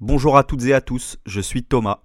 Bonjour 0.00 0.36
à 0.36 0.44
toutes 0.44 0.62
et 0.62 0.74
à 0.74 0.80
tous, 0.80 1.18
je 1.26 1.40
suis 1.40 1.64
Thomas, 1.64 2.02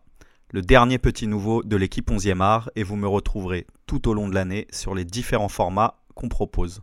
le 0.50 0.64
dernier 0.64 0.98
petit 0.98 1.28
nouveau 1.28 1.62
de 1.62 1.78
l'équipe 1.78 2.10
11e 2.10 2.42
art 2.42 2.72
et 2.76 2.82
vous 2.82 2.96
me 2.96 3.08
retrouverez 3.08 3.68
tout 3.86 4.10
au 4.10 4.16
long 4.16 4.28
de 4.28 4.34
l'année 4.34 4.66
sur 4.72 4.96
les 4.96 5.06
différents 5.06 5.48
formats 5.48 6.00
qu'on 6.16 6.28
propose. 6.28 6.82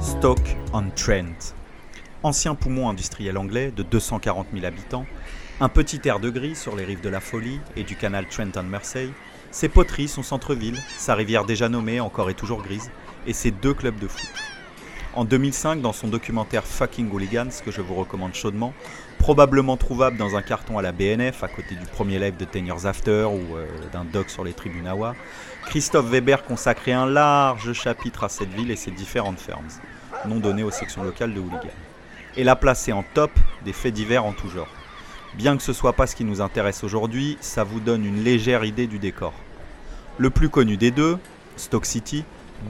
Stock 0.00 0.40
on 0.72 0.88
Trent. 0.96 1.54
Ancien 2.24 2.54
poumon 2.54 2.88
industriel 2.88 3.36
anglais 3.36 3.72
de 3.74 3.82
240 3.82 4.46
000 4.52 4.64
habitants, 4.64 5.06
un 5.60 5.68
petit 5.68 6.00
air 6.04 6.20
de 6.20 6.30
gris 6.30 6.54
sur 6.54 6.76
les 6.76 6.84
rives 6.84 7.00
de 7.00 7.08
la 7.08 7.20
Folie 7.20 7.60
et 7.76 7.82
du 7.82 7.96
canal 7.96 8.26
Trenton-Mersey, 8.26 9.08
ses 9.50 9.68
poteries, 9.68 10.08
son 10.08 10.22
centre-ville, 10.22 10.78
sa 10.96 11.14
rivière 11.14 11.44
déjà 11.44 11.68
nommée, 11.68 12.00
encore 12.00 12.30
et 12.30 12.34
toujours 12.34 12.62
grise, 12.62 12.90
et 13.26 13.32
ses 13.32 13.50
deux 13.50 13.74
clubs 13.74 13.98
de 13.98 14.06
foot. 14.06 14.30
En 15.14 15.24
2005, 15.24 15.82
dans 15.82 15.92
son 15.92 16.08
documentaire 16.08 16.64
Fucking 16.64 17.10
Hooligans, 17.10 17.50
que 17.64 17.70
je 17.70 17.80
vous 17.80 17.94
recommande 17.94 18.34
chaudement, 18.34 18.72
probablement 19.18 19.76
trouvable 19.76 20.16
dans 20.16 20.36
un 20.36 20.42
carton 20.42 20.78
à 20.78 20.82
la 20.82 20.92
BNF, 20.92 21.42
à 21.42 21.48
côté 21.48 21.74
du 21.74 21.86
premier 21.86 22.18
live 22.18 22.36
de 22.36 22.44
Ten 22.44 22.66
Years 22.66 22.86
After 22.86 23.24
ou 23.24 23.56
euh, 23.56 23.66
d'un 23.92 24.04
doc 24.04 24.30
sur 24.30 24.44
les 24.44 24.52
tribunes 24.52 24.86
Awa, 24.86 25.14
Christophe 25.66 26.06
Weber 26.06 26.44
consacrait 26.44 26.92
un 26.92 27.06
large 27.06 27.72
chapitre 27.72 28.24
à 28.24 28.28
cette 28.28 28.52
ville 28.54 28.70
et 28.70 28.76
ses 28.76 28.90
différentes 28.90 29.40
fermes 29.40 29.68
non 30.28 30.36
donné 30.36 30.62
aux 30.62 30.70
sections 30.70 31.02
locales 31.02 31.34
de 31.34 31.40
hooligans, 31.40 31.74
et 32.36 32.44
l'a 32.44 32.56
placé 32.56 32.92
en 32.92 33.04
top 33.14 33.30
des 33.64 33.72
faits 33.72 33.94
divers 33.94 34.24
en 34.24 34.32
tout 34.32 34.48
genre. 34.48 34.68
Bien 35.34 35.56
que 35.56 35.62
ce 35.62 35.72
soit 35.72 35.94
pas 35.94 36.06
ce 36.06 36.14
qui 36.14 36.24
nous 36.24 36.40
intéresse 36.40 36.84
aujourd'hui, 36.84 37.38
ça 37.40 37.64
vous 37.64 37.80
donne 37.80 38.04
une 38.04 38.22
légère 38.22 38.64
idée 38.64 38.86
du 38.86 38.98
décor. 38.98 39.32
Le 40.18 40.30
plus 40.30 40.48
connu 40.48 40.76
des 40.76 40.90
deux, 40.90 41.18
Stoke 41.56 41.86
City, 41.86 42.24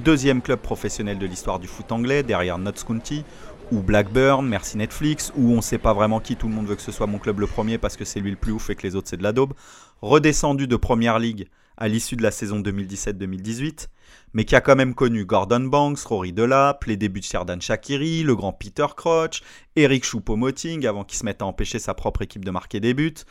deuxième 0.05 0.43
club 0.43 0.61
professionnel 0.61 1.19
de 1.19 1.27
l'histoire 1.27 1.59
du 1.59 1.67
foot 1.67 1.91
anglais 1.91 2.23
derrière 2.23 2.59
Notts 2.59 2.85
County, 2.85 3.25
ou 3.73 3.81
Blackburn, 3.81 4.47
merci 4.47 4.77
Netflix, 4.77 5.33
où 5.37 5.53
on 5.53 5.61
sait 5.61 5.79
pas 5.79 5.95
vraiment 5.95 6.21
qui, 6.21 6.37
tout 6.37 6.47
le 6.47 6.55
monde 6.55 6.67
veut 6.67 6.77
que 6.77 6.83
ce 6.83 6.93
soit 6.93 7.07
mon 7.07 7.19
club 7.19 7.41
le 7.41 7.47
premier 7.47 7.79
parce 7.79 7.97
que 7.97 8.05
c'est 8.05 8.21
lui 8.21 8.31
le 8.31 8.37
plus 8.37 8.53
ouf 8.53 8.71
et 8.71 8.75
que 8.75 8.83
les 8.83 8.97
autres 8.97 9.09
c'est 9.09 9.17
de 9.17 9.23
la 9.23 9.33
daube, 9.33 9.55
redescendu 10.03 10.67
de 10.67 10.77
Première 10.77 11.19
League 11.19 11.49
à 11.83 11.89
l'issue 11.89 12.15
de 12.15 12.23
la 12.23 12.31
saison 12.31 12.61
2017-2018, 12.61 13.89
mais 14.35 14.45
qui 14.45 14.55
a 14.55 14.61
quand 14.61 14.77
même 14.77 14.95
connu 14.95 15.25
Gordon 15.25 15.65
Banks, 15.65 15.99
Rory 15.99 16.33
Delap, 16.33 16.85
les 16.85 16.97
débuts 16.97 17.19
de 17.19 17.25
Sherdan 17.25 17.61
Shakiri, 17.61 18.23
le 18.23 18.37
grand 18.37 18.53
Peter 18.53 18.87
Crouch, 18.97 19.43
Eric 19.75 20.05
Choupo-Moting 20.05 20.87
avant 20.87 21.03
qu'il 21.03 21.19
se 21.19 21.25
mette 21.25 21.43
à 21.43 21.45
empêcher 21.45 21.81
sa 21.81 21.93
propre 21.95 22.23
équipe 22.23 22.45
de 22.45 22.53
marquer 22.53 22.79
des 22.79 22.95
buts. 22.95 23.25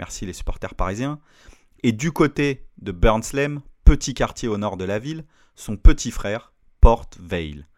Merci 0.00 0.26
les 0.26 0.32
supporters 0.32 0.74
parisiens. 0.74 1.20
Et 1.84 1.92
du 1.92 2.10
côté 2.10 2.66
de 2.78 2.90
Burnslem, 2.90 3.60
petit 3.84 4.14
quartier 4.14 4.48
au 4.48 4.58
nord 4.58 4.76
de 4.76 4.84
la 4.84 4.98
ville, 4.98 5.24
son 5.54 5.76
petit 5.76 6.10
frère, 6.10 6.52
Port 6.80 7.06
Vale. 7.20 7.68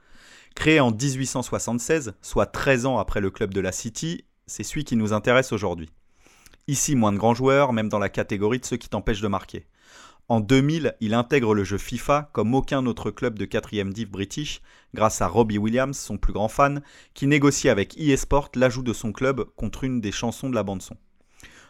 Créé 0.54 0.80
en 0.80 0.90
1876, 0.90 2.14
soit 2.22 2.46
13 2.46 2.86
ans 2.86 2.96
après 2.96 3.20
le 3.20 3.30
club 3.30 3.52
de 3.52 3.60
la 3.60 3.72
City, 3.72 4.24
c'est 4.46 4.62
celui 4.62 4.84
qui 4.84 4.96
nous 4.96 5.12
intéresse 5.12 5.52
aujourd'hui. 5.52 5.90
Ici, 6.66 6.96
moins 6.96 7.12
de 7.12 7.18
grands 7.18 7.34
joueurs, 7.34 7.74
même 7.74 7.90
dans 7.90 7.98
la 7.98 8.08
catégorie 8.08 8.58
de 8.60 8.64
ceux 8.64 8.78
qui 8.78 8.88
t'empêchent 8.88 9.20
de 9.20 9.28
marquer. 9.28 9.66
En 10.28 10.40
2000, 10.40 10.96
il 11.00 11.12
intègre 11.12 11.54
le 11.54 11.64
jeu 11.64 11.76
FIFA 11.76 12.30
comme 12.32 12.54
aucun 12.54 12.86
autre 12.86 13.10
club 13.10 13.38
de 13.38 13.44
4ème 13.44 13.92
div 13.92 14.08
british, 14.08 14.62
grâce 14.94 15.20
à 15.20 15.26
Robbie 15.26 15.58
Williams, 15.58 15.98
son 15.98 16.16
plus 16.16 16.32
grand 16.32 16.48
fan, 16.48 16.82
qui 17.12 17.26
négocie 17.26 17.68
avec 17.68 17.98
eSport 17.98 18.50
l'ajout 18.54 18.82
de 18.82 18.94
son 18.94 19.12
club 19.12 19.44
contre 19.56 19.84
une 19.84 20.00
des 20.00 20.12
chansons 20.12 20.48
de 20.48 20.54
la 20.54 20.62
bande-son. 20.62 20.96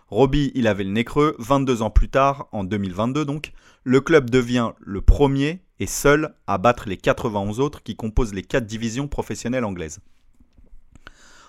Robbie, 0.06 0.52
il 0.55 0.69
avait 0.69 0.84
le 0.84 0.91
nez 0.91 1.05
creux, 1.05 1.34
22 1.41 1.83
ans 1.83 1.91
plus 1.91 2.08
tard, 2.08 2.46
en 2.52 2.62
2022 2.62 3.24
donc, 3.24 3.52
le 3.83 4.00
club 4.00 4.30
devient 4.30 4.70
le 4.78 5.00
premier 5.00 5.64
et 5.80 5.89
seul 5.89 6.36
à 6.46 6.57
battre 6.57 6.89
les 6.89 6.96
91 6.96 7.58
autres 7.58 7.83
qui 7.83 7.96
composent 7.96 8.34
les 8.34 8.42
4 8.42 8.67
divisions 8.67 9.08
professionnelles 9.08 9.64
anglaises. 9.64 9.98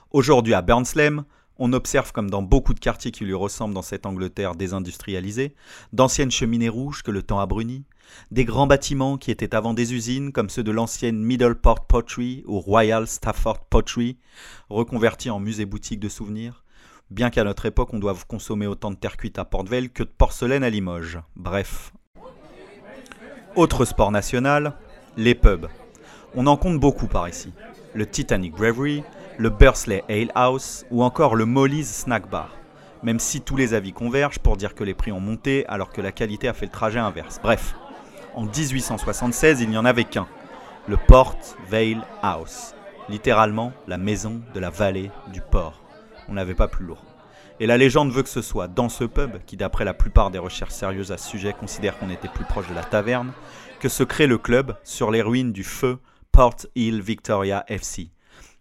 Aujourd'hui 0.09 0.55
à 0.55 0.63
Burnslem, 0.63 1.25
on 1.57 1.73
observe, 1.73 2.11
comme 2.11 2.29
dans 2.29 2.41
beaucoup 2.41 2.73
de 2.73 2.79
quartiers 2.79 3.11
qui 3.11 3.25
lui 3.25 3.33
ressemblent 3.33 3.73
dans 3.73 3.81
cette 3.81 4.05
Angleterre 4.05 4.55
désindustrialisée, 4.55 5.55
d'anciennes 5.93 6.31
cheminées 6.31 6.69
rouges 6.69 7.03
que 7.03 7.11
le 7.11 7.23
temps 7.23 7.39
a 7.39 7.45
brunies, 7.45 7.85
des 8.31 8.45
grands 8.45 8.67
bâtiments 8.67 9.17
qui 9.17 9.31
étaient 9.31 9.55
avant 9.55 9.73
des 9.73 9.93
usines, 9.93 10.31
comme 10.31 10.49
ceux 10.49 10.63
de 10.63 10.71
l'ancienne 10.71 11.21
Middleport 11.23 11.87
Pottery 11.87 12.43
ou 12.45 12.59
Royal 12.59 13.07
Stafford 13.07 13.65
Pottery, 13.69 14.17
reconvertis 14.69 15.29
en 15.29 15.39
musée-boutique 15.39 15.99
de 15.99 16.09
souvenirs, 16.09 16.63
bien 17.09 17.29
qu'à 17.29 17.43
notre 17.43 17.65
époque 17.65 17.93
on 17.93 17.99
doive 17.99 18.25
consommer 18.27 18.67
autant 18.67 18.91
de 18.91 18.95
terre 18.95 19.17
cuite 19.17 19.39
à 19.39 19.45
Port 19.45 19.65
que 19.65 20.03
de 20.03 20.09
porcelaine 20.09 20.63
à 20.63 20.69
Limoges. 20.69 21.19
Bref. 21.35 21.93
Autre 23.55 23.85
sport 23.85 24.11
national, 24.11 24.73
les 25.15 25.35
pubs. 25.35 25.67
On 26.35 26.47
en 26.47 26.57
compte 26.57 26.79
beaucoup 26.79 27.07
par 27.07 27.29
ici. 27.29 27.53
Le 27.93 28.05
Titanic 28.05 28.53
Bravery, 28.53 29.03
le 29.37 29.49
Bursley 29.49 30.03
Ale 30.09 30.31
House 30.35 30.85
ou 30.91 31.03
encore 31.03 31.35
le 31.35 31.45
Molly's 31.45 32.03
Snack 32.03 32.29
Bar. 32.29 32.49
Même 33.03 33.19
si 33.19 33.41
tous 33.41 33.55
les 33.55 33.73
avis 33.73 33.93
convergent 33.93 34.39
pour 34.39 34.57
dire 34.57 34.75
que 34.75 34.83
les 34.83 34.93
prix 34.93 35.11
ont 35.11 35.19
monté 35.19 35.65
alors 35.67 35.91
que 35.91 36.01
la 36.01 36.11
qualité 36.11 36.47
a 36.47 36.53
fait 36.53 36.65
le 36.65 36.71
trajet 36.71 36.99
inverse. 36.99 37.39
Bref, 37.41 37.75
en 38.33 38.45
1876, 38.45 39.61
il 39.61 39.69
n'y 39.69 39.77
en 39.77 39.85
avait 39.85 40.05
qu'un, 40.05 40.27
le 40.87 40.97
Port 40.97 41.37
Vale 41.69 42.05
House, 42.21 42.73
littéralement 43.09 43.73
la 43.87 43.97
maison 43.97 44.41
de 44.53 44.59
la 44.59 44.69
vallée 44.69 45.11
du 45.31 45.41
port. 45.41 45.81
On 46.27 46.33
n'avait 46.33 46.55
pas 46.55 46.67
plus 46.67 46.85
lourd. 46.85 47.03
Et 47.59 47.67
la 47.67 47.77
légende 47.77 48.11
veut 48.11 48.23
que 48.23 48.29
ce 48.29 48.41
soit 48.41 48.67
dans 48.67 48.89
ce 48.89 49.03
pub, 49.03 49.37
qui 49.45 49.55
d'après 49.55 49.85
la 49.85 49.93
plupart 49.93 50.31
des 50.31 50.39
recherches 50.39 50.73
sérieuses 50.73 51.11
à 51.11 51.17
ce 51.17 51.29
sujet 51.29 51.53
considère 51.53 51.97
qu'on 51.97 52.09
était 52.09 52.27
plus 52.27 52.43
proche 52.43 52.67
de 52.67 52.75
la 52.75 52.83
taverne, 52.83 53.31
que 53.79 53.87
se 53.87 54.03
crée 54.03 54.27
le 54.27 54.37
club 54.37 54.75
sur 54.83 55.11
les 55.11 55.21
ruines 55.21 55.53
du 55.53 55.63
feu 55.63 55.99
Port 56.31 56.57
Hill 56.75 57.01
Victoria 57.01 57.63
FC, 57.67 58.09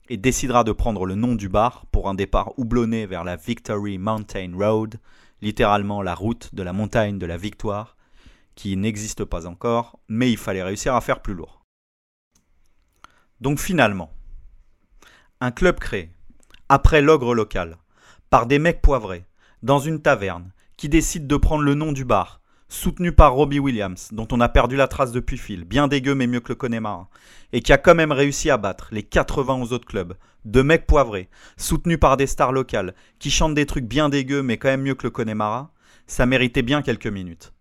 et 0.08 0.16
décidera 0.16 0.64
de 0.64 0.72
prendre 0.72 1.06
le 1.06 1.14
nom 1.14 1.34
du 1.34 1.48
bar 1.48 1.86
pour 1.86 2.08
un 2.08 2.14
départ 2.14 2.58
houblonné 2.58 3.06
vers 3.06 3.24
la 3.24 3.36
Victory 3.36 3.98
Mountain 3.98 4.52
Road, 4.54 4.96
littéralement 5.40 6.02
la 6.02 6.14
route 6.14 6.54
de 6.54 6.62
la 6.62 6.72
montagne 6.72 7.18
de 7.18 7.26
la 7.26 7.36
victoire, 7.36 7.96
qui 8.54 8.76
n'existe 8.76 9.24
pas 9.24 9.46
encore, 9.46 9.98
mais 10.08 10.30
il 10.30 10.36
fallait 10.36 10.62
réussir 10.62 10.94
à 10.94 11.00
faire 11.00 11.20
plus 11.20 11.34
lourd. 11.34 11.62
Donc 13.40 13.58
finalement, 13.58 14.12
un 15.40 15.50
club 15.50 15.78
créé, 15.78 16.10
après 16.68 17.02
l'ogre 17.02 17.34
local, 17.34 17.78
par 18.30 18.46
des 18.46 18.58
mecs 18.58 18.82
poivrés, 18.82 19.24
dans 19.62 19.78
une 19.78 20.00
taverne, 20.00 20.52
qui 20.76 20.88
décide 20.88 21.26
de 21.26 21.36
prendre 21.36 21.62
le 21.62 21.74
nom 21.74 21.92
du 21.92 22.04
bar, 22.04 22.40
soutenu 22.74 23.12
par 23.12 23.32
Robbie 23.34 23.60
Williams, 23.60 24.08
dont 24.12 24.26
on 24.32 24.40
a 24.40 24.48
perdu 24.48 24.76
la 24.76 24.88
trace 24.88 25.12
depuis 25.12 25.38
Phil, 25.38 25.64
bien 25.64 25.88
dégueu 25.88 26.14
mais 26.14 26.26
mieux 26.26 26.40
que 26.40 26.48
le 26.48 26.56
Connemara, 26.56 27.08
et 27.52 27.60
qui 27.60 27.72
a 27.72 27.78
quand 27.78 27.94
même 27.94 28.12
réussi 28.12 28.50
à 28.50 28.56
battre 28.56 28.88
les 28.90 29.02
91 29.02 29.72
autres 29.72 29.86
clubs, 29.86 30.14
de 30.44 30.60
mecs 30.60 30.86
poivrés, 30.86 31.30
soutenus 31.56 32.00
par 32.00 32.16
des 32.16 32.26
stars 32.26 32.52
locales, 32.52 32.94
qui 33.18 33.30
chantent 33.30 33.54
des 33.54 33.66
trucs 33.66 33.86
bien 33.86 34.08
dégueux 34.08 34.42
mais 34.42 34.58
quand 34.58 34.68
même 34.68 34.82
mieux 34.82 34.94
que 34.94 35.06
le 35.06 35.10
Connemara, 35.10 35.72
ça 36.06 36.26
méritait 36.26 36.62
bien 36.62 36.82
quelques 36.82 37.06
minutes. 37.06 37.52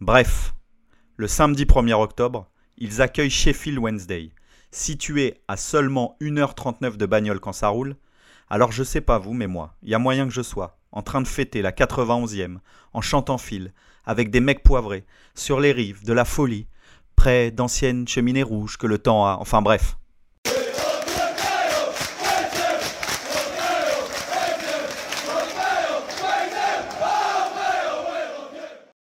Bref, 0.00 0.54
le 1.16 1.28
samedi 1.28 1.64
1er 1.64 1.94
octobre, 1.94 2.48
ils 2.76 3.00
accueillent 3.00 3.30
Sheffield 3.30 3.78
Wednesday, 3.78 4.32
situé 4.70 5.40
à 5.48 5.56
seulement 5.56 6.16
1h39 6.20 6.96
de 6.96 7.06
bagnole 7.06 7.40
quand 7.40 7.52
ça 7.52 7.68
roule. 7.68 7.96
Alors 8.50 8.70
je 8.70 8.82
sais 8.82 9.00
pas 9.00 9.18
vous, 9.18 9.32
mais 9.32 9.46
moi, 9.46 9.76
il 9.82 9.88
y 9.88 9.94
a 9.94 9.98
moyen 9.98 10.26
que 10.26 10.34
je 10.34 10.42
sois 10.42 10.81
en 10.92 11.02
train 11.02 11.20
de 11.20 11.28
fêter 11.28 11.62
la 11.62 11.72
91e, 11.72 12.58
en 12.92 13.00
chantant 13.00 13.38
fil, 13.38 13.72
avec 14.04 14.30
des 14.30 14.40
mecs 14.40 14.62
poivrés, 14.62 15.04
sur 15.34 15.60
les 15.60 15.72
rives 15.72 16.04
de 16.04 16.12
la 16.12 16.24
folie, 16.24 16.66
près 17.16 17.50
d'anciennes 17.50 18.06
cheminées 18.06 18.42
rouges 18.42 18.76
que 18.76 18.86
le 18.86 18.98
temps 18.98 19.26
a. 19.26 19.36
Enfin 19.40 19.62
bref, 19.62 19.96